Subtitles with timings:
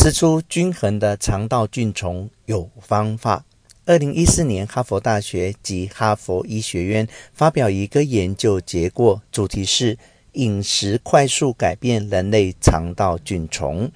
[0.00, 3.44] 吃出均衡的肠道菌虫有方法。
[3.84, 9.98] 二零一四年，哈佛大学及哈佛医学院发表一个研究结果，主题是。
[10.38, 13.90] 饮食快速改变人类肠道菌丛，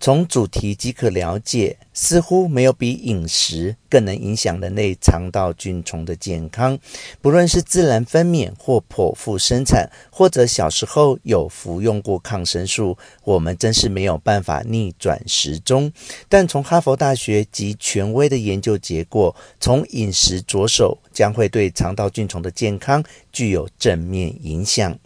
[0.00, 6.76] 从主题即可了解，似乎没有比饮食更能影响人类肠道菌丛的健康。
[7.22, 15.92] 不论是自然分娩或剖腹生产，或者小时候有服用过抗生素，我们真是没有办法逆转时钟。
[16.28, 24.98] 但从哈佛大学及权威的研究结果，从饮食着手，将会对肠道菌丛的健康具有正面影响。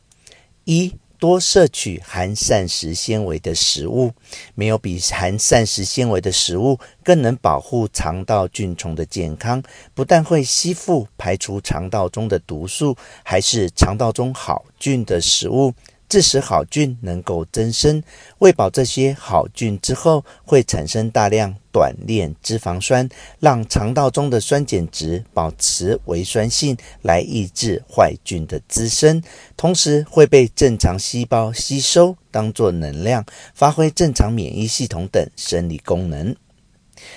[0.69, 4.13] 一多摄取含膳食纤维的食物，
[4.55, 9.63] 没有比含膳食纤维的食物更能保护肠道菌虫的健康。
[9.95, 15.73] 不但会吸附排除肠道中的毒素，还是肠道中好菌的食物。
[16.09, 18.03] 致使好菌能够增生，
[18.39, 23.09] 喂饱这些好菌之后，会产生大量短链脂肪酸，
[23.41, 29.23] 让肠道中的酸碱值保持微酸性，来抑制坏菌的滋生。
[29.57, 36.35] 同时会被正常细胞吸收，当作能量，发挥正常免疫系统等生理功能。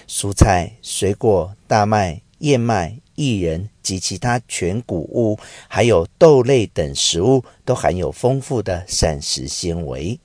[0.07, 2.97] 蔬菜、水果、大麦、燕麦。
[3.17, 5.37] 薏仁及其他全谷物，
[5.67, 10.19] 还有豆类等食物，都含有丰富的膳食纤维。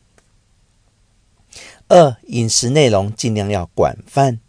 [1.88, 4.40] 二、饮食内容尽量要广泛。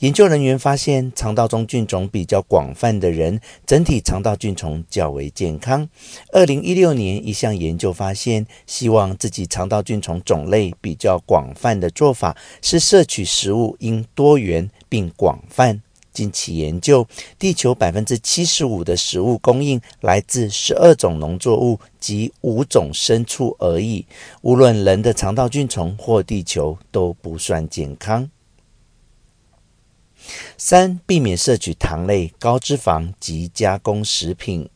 [0.00, 5.88] 研究人员发现，肠道中菌种比较广泛的人，整体肠道菌丛较为健康。
[6.32, 15.80] 二零一六年，一项研究发现，希望自己肠道菌丛种类比较广泛的做法，是摄取食物应多元并广泛。
[16.16, 17.06] 近期研究，
[17.38, 24.06] 地球百分之七十五的食物供应来自十二种农作物及五种牲畜而已。
[24.40, 28.30] 无论人的肠道菌丛或地球都不算健康。
[30.56, 34.70] 三、避免摄取糖类、高脂肪及加工食品。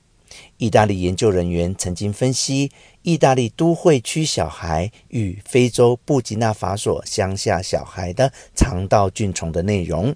[0.58, 2.70] 意大利研究人员曾经分析
[3.00, 10.14] 意大利都会区小孩与非洲布吉纳法索乡下小孩的肠道菌丛的内容。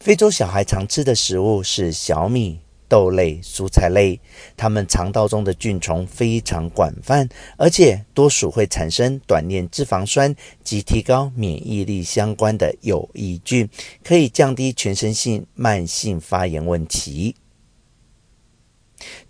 [0.00, 4.18] 非洲小孩常吃的食物是小米、豆类、蔬菜类，
[4.56, 13.68] 他们肠道中的菌虫非常广泛，而且多数会产生短链脂肪酸及提高免疫力相关的有益菌，
[14.02, 17.34] 可以降低全身性慢性发炎问题。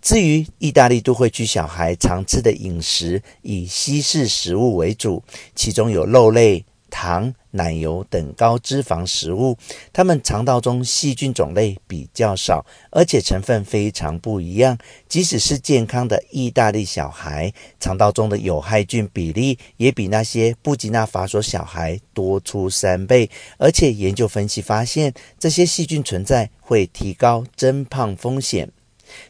[0.01, 5.21] 至于意大利都会区小孩常吃的饮食，以西式食物为主，
[5.53, 6.65] 其中有肉类。
[6.89, 9.57] 糖、奶油等高脂肪食物，
[9.93, 14.77] 它们肠道中细菌种类比较少，而且成分非常不一样。
[15.07, 23.29] 即使是健康的意大利小孩，肠道中的有害菌比例也比那些布吉纳法索小孩多出三倍。
[23.57, 28.69] 而且研究分析发现，这些细菌存在会提高增胖风险。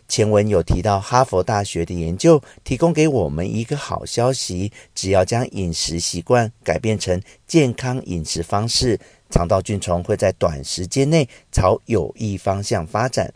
[0.07, 13.34] 前文有提到哈佛大学的研究，提供给我们一个好消息：只要将饮食习惯改变成健康饮食方式，肠道菌丛会在短时间内朝有益方向发展。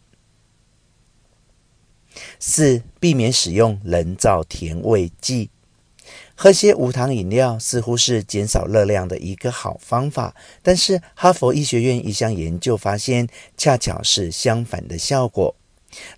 [2.39, 5.49] 四、避免使用人造甜味剂，
[6.35, 13.27] 喝些无糖饮料似乎是减少热量的一个好方法，但是哈佛医学院一项研究发现，
[13.57, 15.55] 恰巧是相反的效果。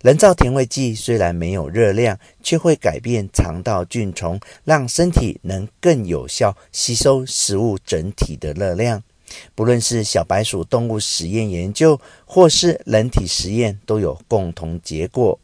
[0.02, 9.02] 人造甜味剂虽然没有热量，却会改变肠道菌丛，让身体能更有效吸收食物整体的热量。
[9.54, 15.38] 不论是小白鼠动物实验研究，或是人体实验，都有共同结果。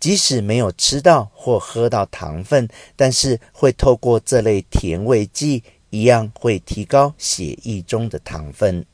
[0.00, 2.66] 即使没有吃到或喝到糖分，
[2.96, 8.86] 但是会透过这类甜味剂，一样会提高血液中的糖分。